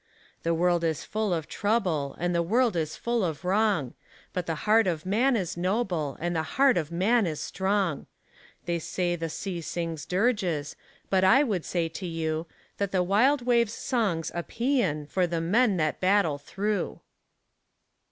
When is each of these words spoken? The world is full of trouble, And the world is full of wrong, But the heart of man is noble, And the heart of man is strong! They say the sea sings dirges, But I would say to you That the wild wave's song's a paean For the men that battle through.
The 0.41 0.55
world 0.55 0.83
is 0.83 1.03
full 1.03 1.31
of 1.31 1.47
trouble, 1.47 2.15
And 2.19 2.33
the 2.33 2.41
world 2.41 2.75
is 2.75 2.95
full 2.97 3.23
of 3.23 3.45
wrong, 3.45 3.93
But 4.33 4.47
the 4.47 4.55
heart 4.65 4.87
of 4.87 5.05
man 5.05 5.35
is 5.35 5.55
noble, 5.55 6.17
And 6.19 6.35
the 6.35 6.41
heart 6.57 6.75
of 6.75 6.91
man 6.91 7.27
is 7.27 7.39
strong! 7.39 8.07
They 8.65 8.79
say 8.79 9.15
the 9.15 9.29
sea 9.29 9.61
sings 9.61 10.07
dirges, 10.07 10.75
But 11.11 11.23
I 11.23 11.43
would 11.43 11.65
say 11.65 11.87
to 11.87 12.07
you 12.07 12.47
That 12.79 12.91
the 12.91 13.03
wild 13.03 13.43
wave's 13.43 13.73
song's 13.73 14.31
a 14.33 14.41
paean 14.41 15.05
For 15.05 15.27
the 15.27 15.39
men 15.39 15.77
that 15.77 15.99
battle 15.99 16.39
through. 16.39 17.01